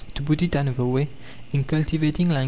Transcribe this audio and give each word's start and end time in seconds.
To 0.15 0.23
put 0.23 0.41
it 0.41 0.55
another 0.55 0.83
way: 0.83 1.09
in 1.53 1.63
cultivating 1.63 2.29
like 2.29 2.37
M. 2.37 2.39